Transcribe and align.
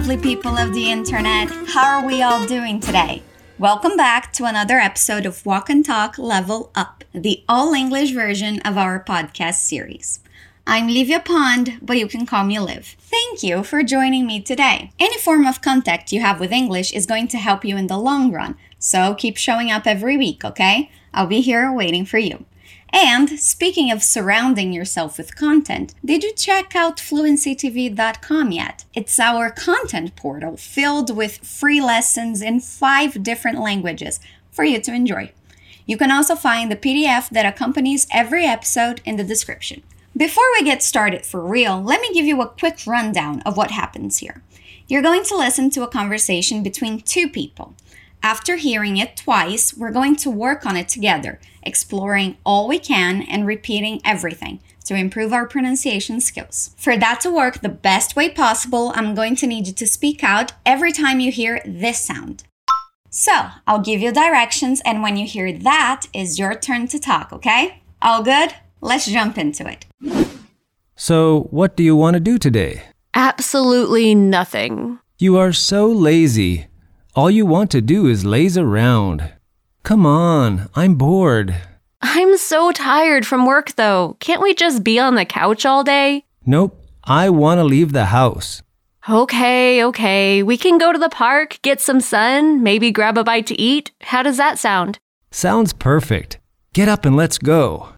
lovely 0.00 0.16
people 0.16 0.56
of 0.56 0.72
the 0.72 0.90
internet. 0.90 1.50
How 1.68 1.84
are 1.84 2.06
we 2.06 2.22
all 2.22 2.46
doing 2.46 2.80
today? 2.80 3.22
Welcome 3.58 3.98
back 3.98 4.32
to 4.32 4.46
another 4.46 4.78
episode 4.78 5.26
of 5.26 5.44
Walk 5.44 5.68
and 5.68 5.84
Talk 5.84 6.16
Level 6.16 6.70
Up, 6.74 7.04
the 7.12 7.44
all 7.46 7.74
English 7.74 8.12
version 8.12 8.60
of 8.60 8.78
our 8.78 9.04
podcast 9.04 9.56
series. 9.56 10.20
I'm 10.66 10.88
Livia 10.88 11.20
Pond, 11.20 11.80
but 11.82 11.98
you 11.98 12.08
can 12.08 12.24
call 12.24 12.44
me 12.44 12.58
Liv. 12.58 12.96
Thank 12.98 13.42
you 13.42 13.62
for 13.62 13.82
joining 13.82 14.26
me 14.26 14.40
today. 14.40 14.90
Any 14.98 15.18
form 15.18 15.46
of 15.46 15.60
contact 15.60 16.12
you 16.12 16.22
have 16.22 16.40
with 16.40 16.50
English 16.50 16.94
is 16.94 17.04
going 17.04 17.28
to 17.28 17.36
help 17.36 17.62
you 17.62 17.76
in 17.76 17.88
the 17.88 17.98
long 17.98 18.32
run, 18.32 18.56
so 18.78 19.14
keep 19.14 19.36
showing 19.36 19.70
up 19.70 19.86
every 19.86 20.16
week, 20.16 20.46
okay? 20.46 20.90
I'll 21.12 21.26
be 21.26 21.42
here 21.42 21.70
waiting 21.70 22.06
for 22.06 22.16
you. 22.16 22.46
And 22.92 23.38
speaking 23.38 23.90
of 23.92 24.02
surrounding 24.02 24.72
yourself 24.72 25.16
with 25.16 25.36
content, 25.36 25.94
did 26.04 26.24
you 26.24 26.32
check 26.34 26.74
out 26.74 26.96
fluencytv.com 26.96 28.52
yet? 28.52 28.84
It's 28.94 29.20
our 29.20 29.50
content 29.50 30.16
portal 30.16 30.56
filled 30.56 31.16
with 31.16 31.38
free 31.38 31.80
lessons 31.80 32.42
in 32.42 32.60
five 32.60 33.22
different 33.22 33.60
languages 33.60 34.18
for 34.50 34.64
you 34.64 34.80
to 34.80 34.92
enjoy. 34.92 35.32
You 35.86 35.96
can 35.96 36.10
also 36.10 36.34
find 36.34 36.70
the 36.70 36.76
PDF 36.76 37.28
that 37.30 37.46
accompanies 37.46 38.06
every 38.12 38.44
episode 38.44 39.00
in 39.04 39.16
the 39.16 39.24
description. 39.24 39.82
Before 40.16 40.44
we 40.54 40.64
get 40.64 40.82
started 40.82 41.24
for 41.24 41.40
real, 41.40 41.80
let 41.80 42.00
me 42.00 42.12
give 42.12 42.26
you 42.26 42.42
a 42.42 42.48
quick 42.48 42.80
rundown 42.86 43.40
of 43.42 43.56
what 43.56 43.70
happens 43.70 44.18
here. 44.18 44.42
You're 44.88 45.02
going 45.02 45.22
to 45.24 45.36
listen 45.36 45.70
to 45.70 45.82
a 45.82 45.88
conversation 45.88 46.64
between 46.64 47.00
two 47.00 47.28
people. 47.28 47.74
After 48.22 48.56
hearing 48.56 48.96
it 48.96 49.16
twice, 49.16 49.72
we're 49.76 49.92
going 49.92 50.16
to 50.16 50.30
work 50.30 50.66
on 50.66 50.76
it 50.76 50.88
together, 50.88 51.38
exploring 51.62 52.36
all 52.44 52.68
we 52.68 52.78
can 52.78 53.22
and 53.22 53.46
repeating 53.46 54.00
everything 54.04 54.60
to 54.84 54.94
improve 54.94 55.32
our 55.32 55.46
pronunciation 55.46 56.20
skills. 56.20 56.74
For 56.76 56.96
that 56.96 57.20
to 57.20 57.30
work 57.30 57.60
the 57.60 57.68
best 57.68 58.16
way 58.16 58.28
possible, 58.30 58.92
I'm 58.94 59.14
going 59.14 59.36
to 59.36 59.46
need 59.46 59.66
you 59.66 59.72
to 59.74 59.86
speak 59.86 60.24
out 60.24 60.52
every 60.66 60.92
time 60.92 61.20
you 61.20 61.30
hear 61.30 61.62
this 61.64 62.00
sound. 62.00 62.44
So, 63.08 63.50
I'll 63.66 63.80
give 63.80 64.00
you 64.00 64.12
directions, 64.12 64.80
and 64.84 65.02
when 65.02 65.16
you 65.16 65.26
hear 65.26 65.52
that, 65.52 66.06
it's 66.12 66.38
your 66.38 66.54
turn 66.54 66.86
to 66.88 66.98
talk, 66.98 67.32
okay? 67.32 67.82
All 68.00 68.22
good? 68.22 68.54
Let's 68.80 69.06
jump 69.06 69.36
into 69.36 69.68
it. 69.68 69.86
So, 70.96 71.48
what 71.50 71.76
do 71.76 71.82
you 71.82 71.96
want 71.96 72.14
to 72.14 72.20
do 72.20 72.38
today? 72.38 72.82
Absolutely 73.14 74.14
nothing. 74.14 75.00
You 75.18 75.36
are 75.38 75.52
so 75.52 75.86
lazy. 75.86 76.68
All 77.14 77.30
you 77.30 77.44
want 77.46 77.70
to 77.72 77.80
do 77.80 78.06
is 78.06 78.24
laze 78.24 78.56
around. 78.56 79.32
Come 79.82 80.06
on, 80.06 80.68
I'm 80.74 80.94
bored. 80.94 81.56
I'm 82.02 82.36
so 82.38 82.72
tired 82.72 83.26
from 83.26 83.46
work 83.46 83.76
though. 83.76 84.16
Can't 84.20 84.42
we 84.42 84.54
just 84.54 84.84
be 84.84 84.98
on 84.98 85.14
the 85.14 85.24
couch 85.24 85.66
all 85.66 85.84
day? 85.84 86.24
Nope, 86.46 86.80
I 87.04 87.30
want 87.30 87.58
to 87.58 87.64
leave 87.64 87.92
the 87.92 88.06
house. 88.06 88.62
Okay, 89.08 89.82
okay. 89.84 90.42
We 90.42 90.56
can 90.56 90.78
go 90.78 90.92
to 90.92 90.98
the 90.98 91.08
park, 91.08 91.58
get 91.62 91.80
some 91.80 92.00
sun, 92.00 92.62
maybe 92.62 92.90
grab 92.90 93.16
a 93.16 93.24
bite 93.24 93.46
to 93.46 93.60
eat. 93.60 93.90
How 94.02 94.22
does 94.22 94.36
that 94.36 94.58
sound? 94.58 94.98
Sounds 95.30 95.72
perfect. 95.72 96.38
Get 96.74 96.88
up 96.88 97.04
and 97.04 97.16
let's 97.16 97.38
go. 97.38 97.94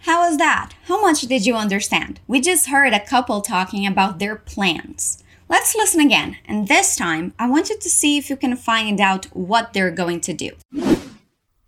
How 0.00 0.20
was 0.28 0.38
that? 0.38 0.70
How 0.84 1.00
much 1.02 1.22
did 1.22 1.44
you 1.44 1.56
understand? 1.56 2.20
We 2.28 2.40
just 2.40 2.68
heard 2.68 2.92
a 2.92 3.04
couple 3.04 3.40
talking 3.40 3.86
about 3.86 4.18
their 4.18 4.36
plans. 4.36 5.22
Let's 5.48 5.76
listen 5.76 6.00
again, 6.00 6.36
and 6.46 6.66
this 6.66 6.96
time 6.96 7.32
I 7.38 7.48
want 7.48 7.70
you 7.70 7.78
to 7.78 7.90
see 7.90 8.18
if 8.18 8.28
you 8.28 8.36
can 8.36 8.56
find 8.56 9.00
out 9.00 9.26
what 9.26 9.72
they're 9.72 9.90
going 9.92 10.20
to 10.22 10.32
do. 10.32 10.50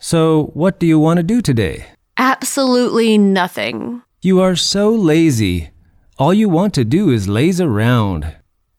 So, 0.01 0.51
what 0.55 0.79
do 0.81 0.87
you 0.87 0.99
want 0.99 1.19
to 1.19 1.23
do 1.23 1.41
today? 1.41 1.87
Absolutely 2.17 3.19
nothing. 3.19 4.03
You 4.21 4.41
are 4.41 4.57
so 4.57 4.91
lazy. 4.91 5.71
All 6.19 6.35
you 6.35 6.49
want 6.49 6.75
to 6.75 6.85
do 6.85 7.11
is 7.11 7.29
laze 7.29 7.61
around. 7.61 8.35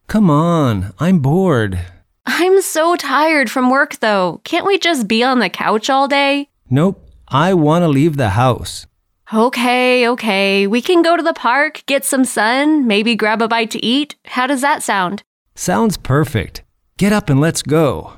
Come 0.08 0.30
on, 0.30 0.94
I'm 1.00 1.20
bored. 1.20 1.80
I'm 2.26 2.62
so 2.62 2.96
tired 2.98 3.50
from 3.50 3.70
work 3.70 4.00
though. 4.00 4.42
Can't 4.44 4.66
we 4.66 4.78
just 4.78 5.08
be 5.08 5.24
on 5.24 5.40
the 5.40 5.50
couch 5.50 5.90
all 5.90 6.08
day? 6.10 6.50
Nope, 6.70 7.02
I 7.28 7.54
want 7.54 7.84
to 7.84 7.88
leave 7.88 8.18
the 8.18 8.32
house. 8.32 8.86
Okay, 9.32 10.10
okay. 10.10 10.66
We 10.66 10.82
can 10.82 11.04
go 11.04 11.16
to 11.16 11.22
the 11.22 11.36
park, 11.36 11.84
get 11.86 12.04
some 12.04 12.26
sun, 12.26 12.88
maybe 12.88 13.14
grab 13.16 13.44
a 13.44 13.48
bite 13.48 13.70
to 13.72 13.86
eat. 13.86 14.16
How 14.26 14.48
does 14.48 14.62
that 14.62 14.82
sound? 14.82 15.22
Sounds 15.54 15.98
perfect. 15.98 16.64
Get 16.98 17.14
up 17.14 17.30
and 17.30 17.40
let's 17.40 17.62
go. 17.62 18.14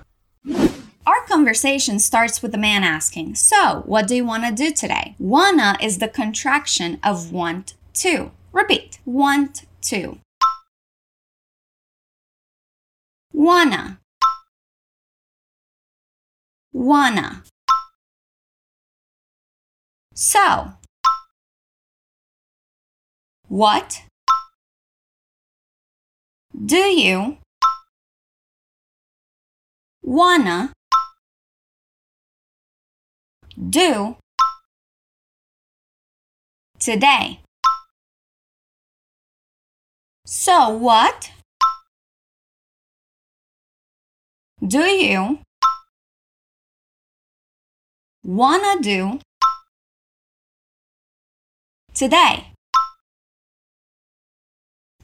Our 1.06 1.26
conversation 1.28 2.00
starts 2.00 2.42
with 2.42 2.54
the 2.54 2.58
man 2.58 2.86
asking, 2.86 3.36
So, 3.36 3.84
what 3.86 4.08
do 4.08 4.16
you 4.16 4.24
want 4.24 4.46
to 4.46 4.54
do 4.54 4.72
today? 4.72 5.16
Wanna 5.20 5.76
is 5.82 5.98
the 5.98 6.08
contraction 6.08 6.98
of 7.04 7.34
want 7.34 7.74
to. 7.96 8.32
Repeat 8.54 9.00
want 9.04 9.66
to. 9.82 10.18
Wanna. 13.34 14.00
Wanna. 16.72 17.44
So, 20.14 20.74
what 23.52 24.04
do 26.66 26.78
you 26.78 27.38
wanna 30.02 30.72
do 33.70 34.16
today? 36.80 37.42
So, 40.26 40.70
what 40.70 41.32
do 44.66 44.86
you 44.86 45.40
wanna 48.24 48.82
do 48.82 49.20
today? 51.94 52.51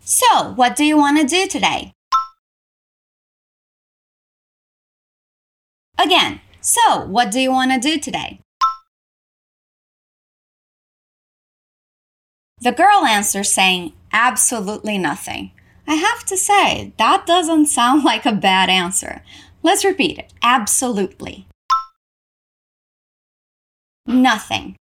So, 0.09 0.53
what 0.53 0.77
do 0.77 0.85
you 0.85 0.95
want 0.95 1.19
to 1.19 1.27
do 1.27 1.47
today? 1.47 1.91
Again, 5.99 6.39
so 6.61 7.05
what 7.05 7.29
do 7.29 7.41
you 7.41 7.51
want 7.51 7.73
to 7.73 7.77
do 7.77 7.99
today? 7.99 8.39
The 12.61 12.71
girl 12.71 13.03
answers 13.03 13.51
saying, 13.51 13.91
Absolutely 14.13 14.97
nothing. 14.97 15.51
I 15.85 15.95
have 15.95 16.23
to 16.27 16.37
say, 16.37 16.93
that 16.97 17.25
doesn't 17.25 17.65
sound 17.65 18.03
like 18.05 18.25
a 18.25 18.31
bad 18.31 18.69
answer. 18.69 19.23
Let's 19.61 19.83
repeat 19.83 20.17
it. 20.17 20.31
Absolutely. 20.41 21.47
Nothing. 24.05 24.77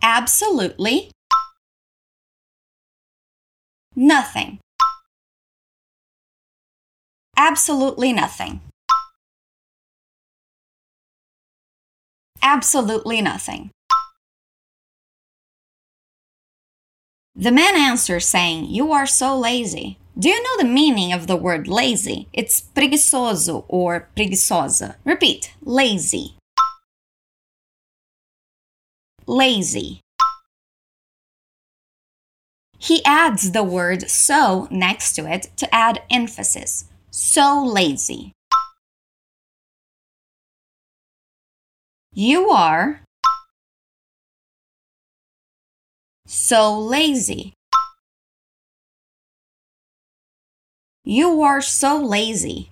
Absolutely 0.00 1.10
Nothing. 4.00 4.60
Absolutely 7.36 8.12
nothing. 8.12 8.60
Absolutely 12.40 13.20
nothing. 13.20 13.70
The 17.34 17.50
man 17.50 17.74
answers 17.74 18.24
saying, 18.24 18.66
You 18.66 18.92
are 18.92 19.04
so 19.04 19.36
lazy. 19.36 19.98
Do 20.16 20.28
you 20.28 20.40
know 20.44 20.62
the 20.62 20.72
meaning 20.72 21.12
of 21.12 21.26
the 21.26 21.34
word 21.34 21.66
lazy? 21.66 22.28
It's 22.32 22.60
preguiçoso 22.60 23.64
or 23.66 24.08
preguiçosa. 24.16 24.94
Repeat 25.04 25.54
lazy. 25.60 26.36
Lazy. 29.26 30.02
He 32.78 33.04
adds 33.04 33.50
the 33.50 33.64
word 33.64 34.08
so 34.08 34.68
next 34.70 35.14
to 35.14 35.26
it 35.26 35.50
to 35.56 35.74
add 35.74 36.02
emphasis. 36.10 36.84
So 37.10 37.64
lazy. 37.64 38.32
You 42.12 42.50
are 42.50 43.02
so 46.26 46.78
lazy. 46.78 47.54
You 51.04 51.42
are 51.42 51.60
so 51.60 52.00
lazy. 52.00 52.70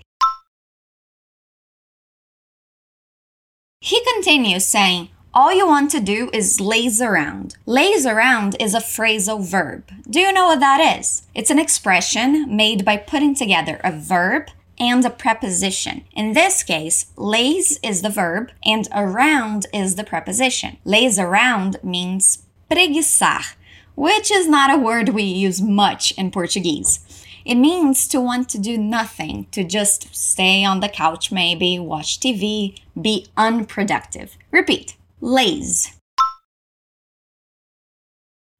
He 3.81 4.03
continues 4.13 4.67
saying, 4.67 5.09
all 5.37 5.53
you 5.53 5.67
want 5.67 5.91
to 5.91 6.01
do 6.01 6.31
is 6.33 6.63
laze 6.63 6.99
around. 6.99 7.57
Laze 7.67 8.07
around 8.07 8.57
is 8.59 8.73
a 8.73 8.79
phrasal 8.79 9.45
verb. 9.45 9.85
Do 10.09 10.19
you 10.19 10.33
know 10.33 10.47
what 10.47 10.61
that 10.61 10.99
is? 10.99 11.27
It's 11.35 11.51
an 11.51 11.59
expression 11.59 12.57
made 12.57 12.87
by 12.87 12.97
putting 12.97 13.35
together 13.35 13.79
a 13.85 13.93
verb 13.93 14.49
and 14.81 15.05
a 15.05 15.11
preposition. 15.11 16.05
In 16.15 16.33
this 16.33 16.63
case, 16.63 17.13
laze 17.19 17.79
is 17.83 18.01
the 18.01 18.09
verb 18.09 18.51
and 18.65 18.89
around 18.95 19.67
is 19.75 19.97
the 19.97 20.05
preposition. 20.05 20.79
Laze 20.87 21.19
around 21.19 21.81
means 21.85 22.47
preguiçar, 22.71 23.57
which 23.95 24.31
is 24.31 24.49
not 24.49 24.73
a 24.73 24.81
word 24.81 25.11
we 25.11 25.25
use 25.25 25.61
much 25.61 26.13
in 26.13 26.31
Portuguese. 26.31 27.01
It 27.45 27.57
means 27.57 28.09
to 28.09 28.23
want 28.23 28.49
to 28.49 28.59
do 28.59 28.79
nothing, 28.79 29.49
to 29.51 29.65
just 29.65 30.17
stay 30.17 30.65
on 30.65 30.81
the 30.81 30.89
couch, 30.89 31.31
maybe, 31.31 31.79
watch 31.79 32.21
TV, 32.21 32.79
be 32.99 33.27
unproductive. 33.37 34.39
Repeat 34.51 34.97
laze. 35.27 35.99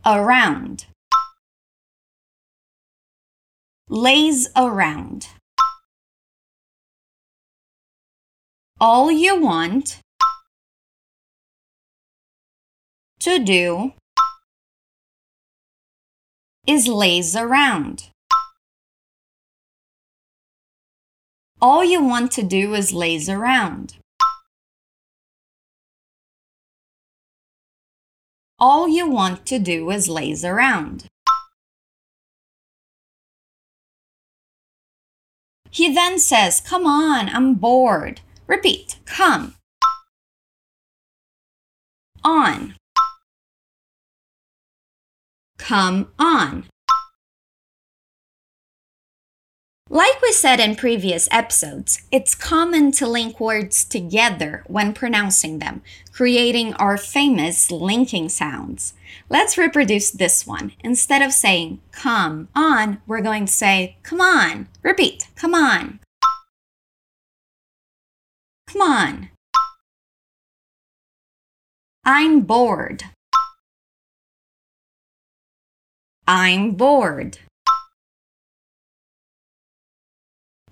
Around. 0.05 0.87
laze 3.89 4.49
around. 4.57 5.29
All 8.81 9.13
you 9.13 9.41
want 9.41 10.01
to 13.21 13.39
do 13.39 13.93
is 16.67 16.89
laze 16.89 17.37
around. 17.37 18.11
All 21.61 21.85
you 21.85 22.03
want 22.03 22.33
to 22.33 22.43
do 22.43 22.75
is 22.75 22.93
laze 22.93 23.29
around. 23.29 23.99
All 28.59 28.89
you 28.89 29.09
want 29.09 29.45
to 29.47 29.59
do 29.59 29.91
is 29.91 30.09
laze 30.09 30.45
around. 30.45 31.09
He 35.71 35.93
then 35.93 36.19
says, 36.19 36.63
Come 36.63 36.87
on, 36.87 37.29
I'm 37.29 37.55
bored. 37.55 38.23
Repeat, 38.47 38.97
come. 39.05 39.57
On. 42.25 42.75
Come 45.59 46.09
on. 46.19 46.65
Like 49.89 50.21
we 50.21 50.33
said 50.33 50.59
in 50.59 50.75
previous 50.75 51.29
episodes, 51.31 52.03
it's 52.11 52.35
common 52.35 52.91
to 52.93 53.07
link 53.07 53.39
words 53.39 53.85
together 53.85 54.65
when 54.67 54.93
pronouncing 54.93 55.61
them, 55.61 55.81
creating 56.11 56.75
our 56.75 56.97
famous 56.97 57.71
linking 57.71 58.29
sounds. 58.29 58.95
Let's 59.29 59.57
reproduce 59.57 60.11
this 60.11 60.45
one. 60.45 60.73
Instead 60.81 61.23
of 61.23 61.33
saying 61.33 61.81
come 61.93 62.49
on, 62.53 63.01
we're 63.07 63.21
going 63.21 63.47
to 63.47 63.53
say 63.53 63.97
come 64.03 64.21
on. 64.21 64.67
Repeat, 64.83 65.29
come 65.37 65.55
on. 65.55 66.01
Come 68.67 68.83
on. 68.83 69.31
I'm 72.05 72.41
bored. 72.41 73.05
I'm 76.27 76.73
bored. 76.73 77.39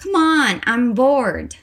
Come 0.05 0.17
on, 0.17 0.61
I'm 0.67 0.93
bored. 0.93 1.56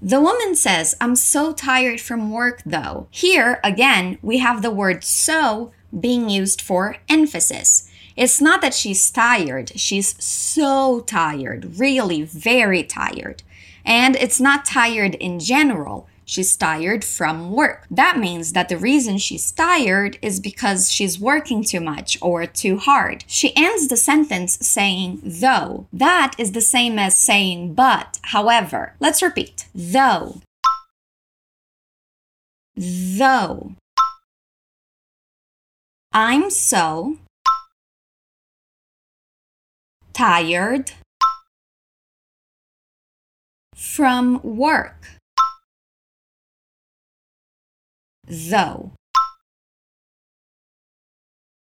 The 0.00 0.20
woman 0.20 0.54
says, 0.54 0.94
I'm 1.00 1.16
so 1.16 1.52
tired 1.52 2.00
from 2.00 2.30
work 2.30 2.62
though. 2.64 3.08
Here, 3.10 3.58
again, 3.64 4.18
we 4.22 4.38
have 4.38 4.62
the 4.62 4.70
word 4.70 5.02
so 5.02 5.72
being 5.98 6.28
used 6.28 6.62
for 6.62 6.98
emphasis. 7.08 7.90
It's 8.14 8.40
not 8.40 8.60
that 8.60 8.74
she's 8.74 9.10
tired, 9.10 9.72
she's 9.74 10.22
so 10.22 11.00
tired, 11.00 11.80
really 11.80 12.22
very 12.22 12.84
tired. 12.84 13.42
And 13.84 14.14
it's 14.14 14.40
not 14.40 14.64
tired 14.64 15.16
in 15.16 15.40
general. 15.40 16.06
She's 16.28 16.56
tired 16.56 17.04
from 17.04 17.52
work. 17.52 17.86
That 17.88 18.18
means 18.18 18.52
that 18.52 18.68
the 18.68 18.76
reason 18.76 19.16
she's 19.16 19.52
tired 19.52 20.18
is 20.20 20.40
because 20.40 20.90
she's 20.90 21.20
working 21.20 21.62
too 21.62 21.80
much 21.80 22.18
or 22.20 22.46
too 22.46 22.78
hard. 22.78 23.24
She 23.28 23.56
ends 23.56 23.86
the 23.86 23.96
sentence 23.96 24.58
saying 24.60 25.20
though. 25.22 25.86
That 25.92 26.34
is 26.36 26.50
the 26.50 26.60
same 26.60 26.98
as 26.98 27.16
saying 27.16 27.74
but. 27.74 28.18
However, 28.22 28.94
let's 28.98 29.22
repeat. 29.22 29.66
Though. 29.72 30.40
Though. 32.76 33.74
I'm 36.12 36.50
so 36.50 37.18
tired 40.12 40.90
from 43.76 44.40
work 44.42 45.15
though. 48.26 48.92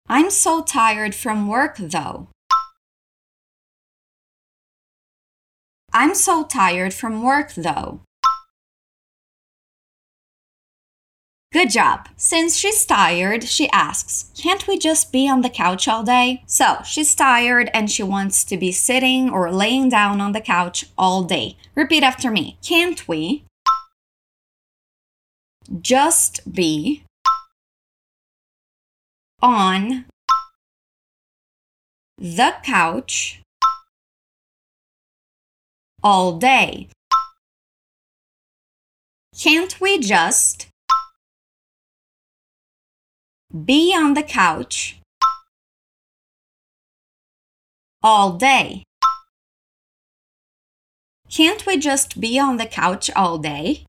I'm 0.07 0.29
so 0.29 0.61
tired 0.61 1.15
from 1.15 1.47
work 1.47 1.77
though. 1.77 2.27
I'm 5.91 6.15
so 6.15 6.44
tired 6.44 6.94
from 6.94 7.21
work 7.21 7.53
though. 7.53 8.01
Good 11.53 11.69
job. 11.69 12.09
Since 12.17 12.57
she's 12.57 12.83
tired, 12.83 13.44
she 13.44 13.69
asks, 13.69 14.31
Can't 14.35 14.67
we 14.67 14.79
just 14.79 15.11
be 15.11 15.29
on 15.29 15.41
the 15.41 15.51
couch 15.51 15.88
all 15.88 16.01
day? 16.01 16.44
So 16.47 16.77
she's 16.83 17.13
tired 17.13 17.69
and 17.75 17.91
she 17.91 18.01
wants 18.01 18.44
to 18.45 18.57
be 18.57 18.71
sitting 18.71 19.29
or 19.29 19.51
laying 19.51 19.88
down 19.88 20.19
on 20.19 20.31
the 20.31 20.41
couch 20.41 20.85
all 20.97 21.21
day. 21.21 21.56
Repeat 21.75 22.01
after 22.01 22.31
me. 22.31 22.57
Can't 22.63 23.07
we 23.07 23.44
just 25.81 26.51
be 26.51 27.04
on 29.42 30.06
the 32.18 32.56
couch 32.63 33.42
all 36.01 36.38
day. 36.38 36.89
Can't 39.38 39.80
we 39.81 40.00
just 40.00 40.68
be 43.66 43.94
on 43.95 44.13
the 44.13 44.24
couch 44.24 45.00
all 48.01 48.33
day? 48.33 48.83
Can't 51.30 51.66
we 51.66 51.77
just 51.77 52.21
be 52.21 52.38
on 52.38 52.57
the 52.57 52.66
couch 52.66 53.09
all 53.16 53.38
day? 53.38 53.86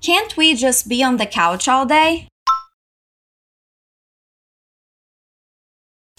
Can't 0.00 0.34
we 0.36 0.54
just 0.54 0.88
be 0.88 1.02
on 1.02 1.18
the 1.18 1.26
couch 1.26 1.68
all 1.68 1.84
day? 1.84 2.28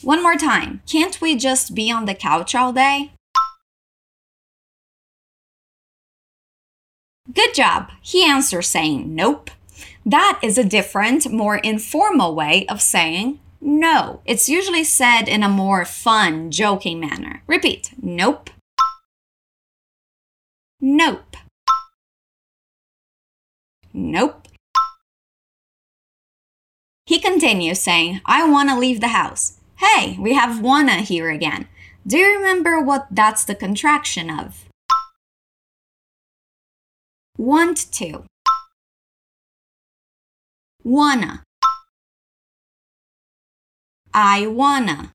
One 0.04 0.22
more 0.22 0.36
time. 0.36 0.82
Can't 0.88 1.20
we 1.20 1.36
just 1.36 1.74
be 1.74 1.92
on 1.92 2.06
the 2.06 2.14
couch 2.14 2.54
all 2.54 2.74
day? 2.74 3.12
Good 7.34 7.54
job. 7.54 7.90
He 8.02 8.28
answers 8.28 8.68
saying 8.68 9.16
nope. 9.16 9.50
That 10.06 10.40
is 10.44 10.58
a 10.58 10.64
different, 10.64 11.32
more 11.32 11.58
informal 11.58 12.36
way 12.36 12.66
of 12.68 12.82
saying 12.82 13.40
no. 13.60 14.22
It's 14.26 14.50
usually 14.50 14.84
said 14.84 15.24
in 15.24 15.44
a 15.44 15.50
more 15.50 15.86
fun, 15.86 16.52
joking 16.52 17.00
manner. 17.00 17.44
Repeat 17.48 17.92
nope. 18.02 18.50
Nope. 20.80 21.38
Nope. 23.94 24.48
He 27.06 27.20
continues 27.20 27.80
saying, 27.80 28.22
I 28.26 28.50
want 28.50 28.70
to 28.70 28.80
leave 28.80 29.02
the 29.02 29.10
house. 29.10 29.60
Hey, 29.78 30.18
we 30.20 30.34
have 30.34 30.62
wanna 30.62 30.98
here 30.98 31.30
again. 31.30 31.68
Do 32.08 32.18
you 32.18 32.38
remember 32.38 32.80
what 32.80 33.08
that's 33.12 33.44
the 33.44 33.56
contraction 33.56 34.30
of? 34.30 34.66
Want 37.38 37.92
to. 37.94 38.24
Wanna. 40.84 41.44
I 44.14 44.48
wanna. 44.48 45.12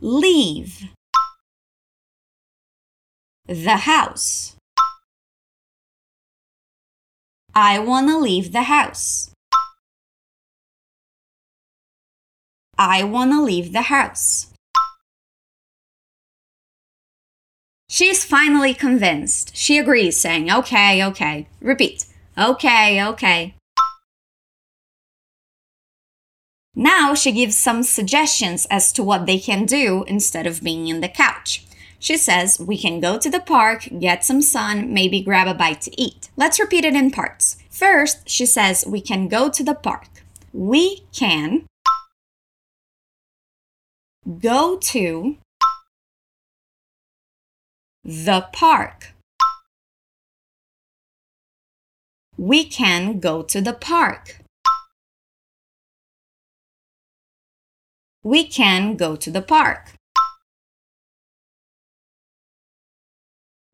Leave. 0.00 0.90
The 3.46 3.76
house. 3.78 4.56
I 7.54 7.78
want 7.78 8.08
to 8.08 8.18
leave 8.18 8.52
the 8.52 8.64
house. 8.64 9.30
I 12.76 13.04
want 13.04 13.30
to 13.30 13.42
leave 13.42 13.72
the 13.72 13.82
house. 13.82 14.52
She's 17.88 18.24
finally 18.24 18.74
convinced. 18.74 19.56
She 19.56 19.78
agrees, 19.78 20.18
saying, 20.18 20.50
Okay, 20.50 21.04
okay. 21.04 21.46
Repeat, 21.60 22.06
Okay, 22.36 23.04
okay. 23.04 23.54
Now 26.74 27.14
she 27.14 27.30
gives 27.30 27.54
some 27.54 27.84
suggestions 27.84 28.66
as 28.68 28.92
to 28.94 29.04
what 29.04 29.26
they 29.26 29.38
can 29.38 29.64
do 29.64 30.02
instead 30.08 30.44
of 30.44 30.60
being 30.60 30.88
in 30.88 31.00
the 31.00 31.08
couch. 31.08 31.64
She 32.04 32.18
says 32.18 32.60
we 32.60 32.76
can 32.76 33.00
go 33.00 33.16
to 33.16 33.30
the 33.30 33.40
park, 33.40 33.88
get 33.98 34.26
some 34.26 34.42
sun, 34.42 34.92
maybe 34.92 35.22
grab 35.22 35.48
a 35.48 35.54
bite 35.54 35.80
to 35.86 35.90
eat. 35.98 36.28
Let's 36.36 36.60
repeat 36.60 36.84
it 36.84 36.94
in 36.94 37.10
parts. 37.10 37.56
First, 37.70 38.28
she 38.28 38.44
says 38.44 38.84
we 38.86 39.00
can 39.00 39.26
go 39.26 39.48
to 39.48 39.64
the 39.64 39.74
park. 39.74 40.08
We 40.52 41.04
can 41.14 41.64
go 44.38 44.76
to 44.76 45.38
the 48.04 48.48
park. 48.52 49.14
We 52.36 52.64
can 52.64 53.18
go 53.18 53.42
to 53.42 53.62
the 53.62 53.72
park. 53.72 54.42
We 58.22 58.44
can 58.44 58.96
go 58.96 59.16
to 59.16 59.30
the 59.30 59.40
park. 59.40 59.94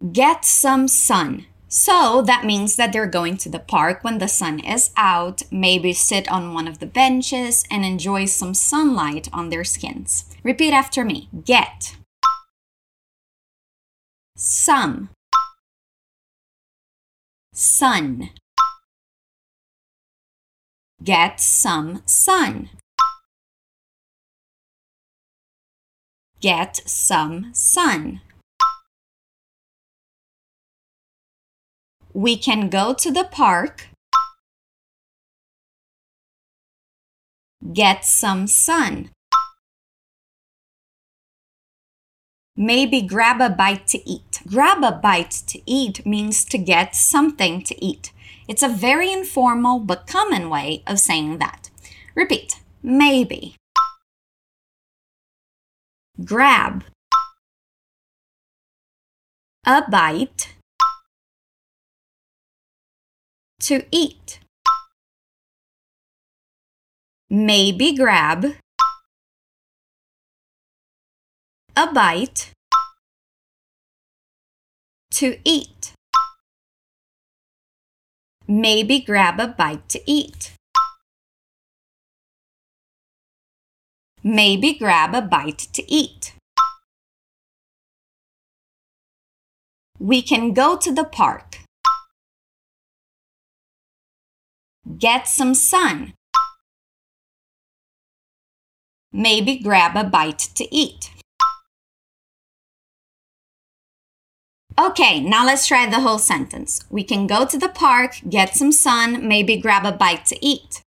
Get 0.01 0.47
some 0.47 0.89
sun. 0.89 1.45
So 1.69 2.23
that 2.23 2.47
means 2.47 2.77
that 2.77 2.93
they're 2.93 3.07
going 3.07 3.37
to 3.37 3.51
the 3.51 3.59
park 3.59 4.03
when 4.03 4.19
the 4.19 4.29
sun 4.29 4.59
is 4.59 4.91
out, 4.97 5.43
maybe 5.53 5.93
sit 5.93 6.27
on 6.33 6.55
one 6.55 6.67
of 6.67 6.79
the 6.79 6.87
benches 6.87 7.65
and 7.71 7.85
enjoy 7.85 8.25
some 8.25 8.55
sunlight 8.55 9.29
on 9.33 9.51
their 9.51 9.63
skins. 9.63 10.25
Repeat 10.43 10.73
after 10.73 11.05
me 11.05 11.29
get 11.45 11.97
some 14.37 15.11
sun. 17.53 18.31
Get 21.05 21.41
some 21.41 22.03
sun. 22.07 22.71
Get 26.41 26.81
some 26.89 27.51
sun. 27.53 28.23
We 32.13 32.37
can 32.37 32.69
go 32.69 32.93
to 32.95 33.11
the 33.11 33.25
park, 33.25 33.89
get 37.73 38.05
some 38.05 38.47
sun. 38.47 39.11
Maybe 42.57 43.01
grab 43.01 43.41
a 43.41 43.49
bite 43.49 43.87
to 43.89 44.09
eat. 44.09 44.43
Grab 44.47 44.83
a 44.83 44.93
bite 44.93 45.31
to 45.47 45.63
eat 45.65 46.05
means 46.05 46.45
to 46.47 46.59
get 46.59 46.95
something 46.95 47.63
to 47.63 47.85
eat. 47.85 48.13
It's 48.49 48.63
a 48.63 48.69
very 48.69 49.13
informal 49.13 49.79
but 49.79 50.07
common 50.07 50.51
way 50.51 50.83
of 50.87 50.99
saying 50.99 51.39
that. 51.39 51.71
Repeat. 52.15 52.61
Maybe. 52.83 53.55
Grab. 56.25 56.85
A 59.65 59.83
bite 59.89 60.55
to 63.61 63.85
eat. 63.91 64.41
Maybe 67.29 67.95
grab 67.97 68.55
a 71.77 71.93
bite 71.93 72.51
to 75.13 75.39
eat. 75.45 75.93
Maybe 78.49 79.01
grab 79.01 79.39
a 79.39 79.47
bite 79.47 79.89
to 79.91 80.01
eat. 80.11 80.53
Maybe 84.25 84.75
grab 84.75 85.15
a 85.15 85.23
bite 85.23 85.69
to 85.73 85.83
eat. 85.91 86.35
We 89.99 90.21
can 90.21 90.53
go 90.53 90.77
to 90.77 90.93
the 90.93 91.05
park. 91.05 91.60
Get 94.99 95.29
some 95.29 95.55
sun. 95.55 96.15
Maybe 99.13 99.59
grab 99.59 99.97
a 99.97 100.09
bite 100.09 100.49
to 100.55 100.75
eat. 100.75 101.11
Okay, 104.79 105.21
now 105.21 105.45
let's 105.45 105.67
try 105.67 105.89
the 105.89 106.01
whole 106.01 106.19
sentence. 106.19 106.85
We 106.89 107.05
can 107.05 107.27
go 107.27 107.45
to 107.45 107.59
the 107.59 107.69
park, 107.69 108.21
get 108.29 108.55
some 108.55 108.73
sun, 108.73 109.27
maybe 109.29 109.59
grab 109.59 109.85
a 109.85 109.93
bite 109.93 110.25
to 110.27 110.45
eat. 110.45 110.81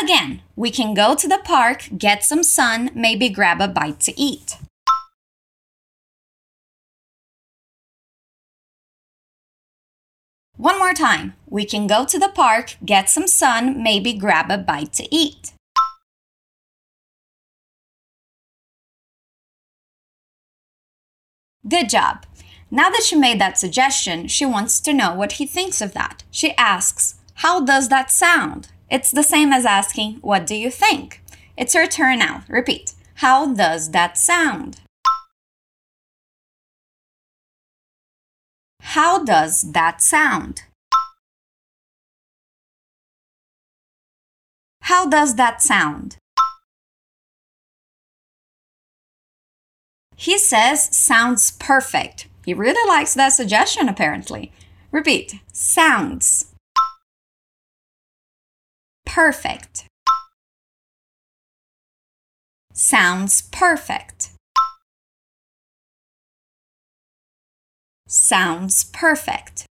Again, 0.00 0.42
we 0.56 0.70
can 0.70 0.94
go 0.94 1.14
to 1.14 1.28
the 1.28 1.40
park, 1.44 1.88
get 1.98 2.24
some 2.24 2.44
sun, 2.44 2.90
maybe 2.94 3.28
grab 3.28 3.60
a 3.60 3.68
bite 3.68 4.00
to 4.00 4.18
eat. 4.18 4.56
One 10.58 10.76
more 10.76 10.92
time. 10.92 11.34
We 11.48 11.64
can 11.64 11.86
go 11.86 12.04
to 12.04 12.18
the 12.18 12.32
park, 12.34 12.76
get 12.84 13.08
some 13.08 13.28
sun, 13.28 13.80
maybe 13.80 14.12
grab 14.12 14.50
a 14.50 14.58
bite 14.58 14.92
to 14.94 15.06
eat. 15.14 15.52
Good 21.66 21.88
job. 21.88 22.26
Now 22.72 22.90
that 22.90 23.04
she 23.04 23.14
made 23.14 23.40
that 23.40 23.56
suggestion, 23.56 24.26
she 24.26 24.44
wants 24.44 24.80
to 24.80 24.92
know 24.92 25.14
what 25.14 25.32
he 25.32 25.46
thinks 25.46 25.80
of 25.80 25.92
that. 25.92 26.24
She 26.32 26.56
asks, 26.56 27.20
How 27.34 27.60
does 27.60 27.88
that 27.88 28.10
sound? 28.10 28.72
It's 28.90 29.12
the 29.12 29.22
same 29.22 29.52
as 29.52 29.64
asking, 29.64 30.14
What 30.22 30.44
do 30.44 30.56
you 30.56 30.72
think? 30.72 31.22
It's 31.56 31.74
her 31.74 31.86
turn 31.86 32.18
now. 32.18 32.42
Repeat. 32.48 32.94
How 33.14 33.54
does 33.54 33.92
that 33.92 34.18
sound? 34.18 34.80
How 38.98 39.22
does 39.22 39.62
that 39.62 40.02
sound? 40.02 40.62
How 44.80 45.08
does 45.08 45.36
that 45.36 45.62
sound? 45.62 46.16
He 50.16 50.36
says 50.36 50.96
sounds 50.96 51.52
perfect. 51.52 52.26
He 52.44 52.52
really 52.52 52.88
likes 52.88 53.14
that 53.14 53.28
suggestion 53.28 53.88
apparently. 53.88 54.50
Repeat. 54.90 55.36
Sounds. 55.52 56.52
Perfect. 59.06 59.84
Sounds 62.72 63.42
perfect. 63.42 64.30
Sounds 68.08 68.84
perfect. 68.84 69.66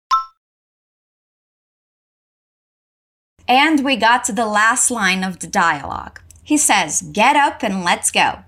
And 3.46 3.84
we 3.84 3.96
got 3.96 4.24
to 4.24 4.32
the 4.32 4.46
last 4.46 4.90
line 4.90 5.22
of 5.22 5.38
the 5.38 5.46
dialogue. 5.46 6.20
He 6.42 6.56
says, 6.56 7.02
Get 7.02 7.36
up 7.36 7.62
and 7.62 7.84
let's 7.84 8.10
go. 8.10 8.40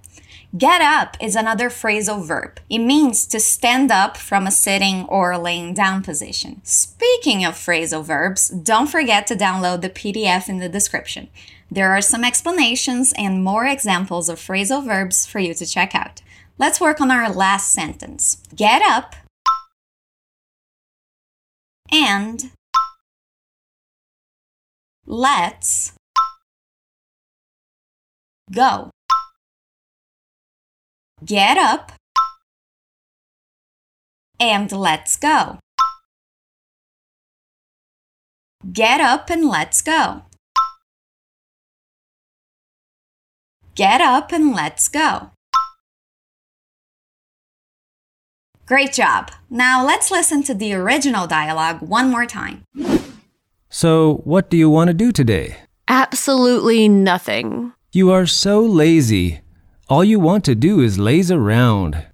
Get 0.57 0.81
up 0.81 1.17
is 1.21 1.37
another 1.37 1.69
phrasal 1.69 2.25
verb. 2.25 2.61
It 2.71 2.79
means 2.79 3.27
to 3.27 3.41
stand 3.41 3.91
up 3.91 4.17
from 4.17 4.47
a 4.47 4.51
sitting 4.51 5.05
or 5.07 5.37
laying 5.37 5.75
down 5.75 6.03
position. 6.03 6.63
Speaking 6.65 7.45
of 7.45 7.55
phrasal 7.55 8.03
verbs, 8.03 8.49
don't 8.49 8.87
forget 8.87 9.27
to 9.27 9.37
download 9.37 9.83
the 9.83 9.91
PDF 9.91 10.49
in 10.49 10.59
the 10.59 10.69
description. 10.69 11.29
There 11.71 11.91
are 11.91 12.01
some 12.01 12.25
explanations 12.25 13.13
and 13.19 13.45
more 13.45 13.67
examples 13.67 14.29
of 14.29 14.39
phrasal 14.39 14.85
verbs 14.85 15.27
for 15.27 15.41
you 15.41 15.53
to 15.55 15.67
check 15.67 15.95
out. 15.95 16.23
Let's 16.59 16.81
work 16.81 17.01
on 17.03 17.11
our 17.11 17.31
last 17.31 17.73
sentence. 17.73 18.39
Get 18.55 18.81
up 18.81 19.15
and 21.93 22.51
let's 25.07 25.93
go. 28.53 28.91
Get 31.25 31.57
up 31.57 31.93
and 34.39 34.71
let's 34.71 35.17
go. 35.17 35.59
Get 38.73 39.01
up 39.01 39.31
and 39.31 39.49
let's 39.49 39.81
go. 39.81 40.23
Get 43.75 44.01
up 44.01 44.33
and 44.33 44.55
let's 44.55 44.89
go. 44.89 45.31
Great 48.67 48.93
job. 48.93 49.31
Now 49.49 49.87
let's 49.87 50.11
listen 50.11 50.43
to 50.43 50.55
the 50.55 50.75
original 50.75 51.29
dialogue 51.29 51.81
one 51.81 52.11
more 52.11 52.27
time. 52.27 52.65
So, 53.71 54.23
what 54.25 54.51
do 54.51 54.57
you 54.57 54.69
want 54.69 54.89
to 54.89 54.95
do 54.95 55.13
today? 55.13 55.59
Absolutely 55.87 56.89
nothing. 56.89 57.73
You 57.93 58.11
are 58.11 58.27
so 58.27 58.61
lazy. 58.61 59.41
All 59.89 60.03
you 60.03 60.19
want 60.19 60.45
to 60.47 60.57
do 60.57 60.81
is 60.81 60.99
laze 60.99 61.31
around. 61.31 62.07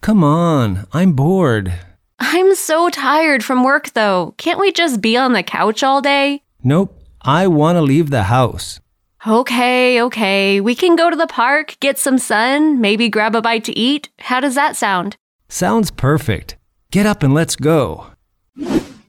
Come 0.00 0.24
on, 0.24 0.88
I'm 0.92 1.12
bored. 1.12 1.72
I'm 2.18 2.56
so 2.56 2.90
tired 2.90 3.44
from 3.44 3.62
work 3.62 3.92
though. 3.92 4.34
Can't 4.36 4.58
we 4.58 4.72
just 4.72 5.00
be 5.00 5.16
on 5.16 5.32
the 5.32 5.44
couch 5.44 5.84
all 5.84 6.02
day? 6.02 6.42
Nope, 6.64 7.00
I 7.22 7.46
want 7.46 7.76
to 7.76 7.82
leave 7.82 8.10
the 8.10 8.24
house. 8.24 8.80
Okay, 9.24 10.02
okay. 10.02 10.60
We 10.60 10.74
can 10.74 10.96
go 10.96 11.08
to 11.08 11.16
the 11.16 11.28
park, 11.28 11.76
get 11.78 11.98
some 11.98 12.18
sun, 12.18 12.80
maybe 12.80 13.08
grab 13.08 13.36
a 13.36 13.40
bite 13.40 13.64
to 13.64 13.78
eat. 13.78 14.08
How 14.18 14.40
does 14.40 14.56
that 14.56 14.76
sound? 14.76 15.16
Sounds 15.52 15.90
perfect. 15.90 16.56
Get 16.92 17.06
up 17.06 17.24
and 17.24 17.34
let's 17.34 17.56
go. 17.56 18.06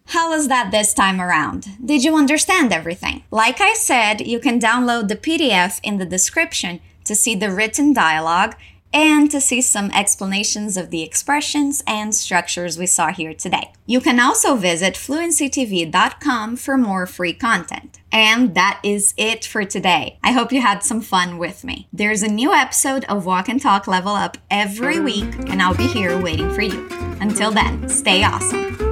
How 0.08 0.32
was 0.32 0.48
that 0.48 0.72
this 0.72 0.92
time 0.92 1.22
around? 1.22 1.68
Did 1.86 2.04
you 2.04 2.16
understand 2.16 2.74
everything? 2.74 3.24
Like 3.30 3.62
I 3.62 3.76
said, 3.76 4.26
you 4.26 4.40
can 4.40 4.60
download 4.60 5.08
the 5.08 5.16
PDF 5.16 5.80
in 5.84 6.00
the 6.00 6.06
description 6.06 6.80
to 7.06 7.14
see 7.14 7.36
the 7.36 7.52
written 7.52 7.94
dialogue 7.94 8.56
and 8.94 9.30
to 9.32 9.42
see 9.42 9.62
some 9.62 9.92
explanations 9.92 10.78
of 10.78 10.90
the 10.90 11.04
expressions 11.04 11.84
and 11.88 12.14
structures 12.14 12.78
we 12.78 12.86
saw 12.86 13.12
here 13.12 13.34
today. 13.34 13.72
You 13.86 14.02
can 14.02 14.20
also 14.20 14.56
visit 14.56 14.96
fluencytv.com 14.96 16.56
for 16.58 16.78
more 16.78 17.06
free 17.06 17.34
content. 17.34 18.00
And 18.12 18.56
that 18.56 18.80
is 18.84 19.14
it 19.18 19.46
for 19.46 19.64
today. 19.64 20.20
I 20.24 20.34
hope 20.34 20.52
you 20.52 20.62
had 20.62 20.84
some 20.84 21.02
fun 21.02 21.38
with 21.38 21.64
me. 21.64 21.88
There's 21.94 22.24
a 22.24 22.28
new 22.28 22.54
episode 22.54 23.06
of 23.06 23.26
Walk 23.26 23.48
and 23.48 23.62
Talk 23.62 23.88
Level 23.88 24.14
Up 24.14 24.38
every 24.50 25.00
week, 25.00 25.34
and 25.48 25.62
I'll 25.62 25.76
be 25.76 25.88
here 25.88 26.22
waiting 26.22 26.52
for 26.52 26.62
you. 26.62 26.88
Until 27.22 27.52
then, 27.52 27.88
stay 27.88 28.24
awesome. 28.24 28.91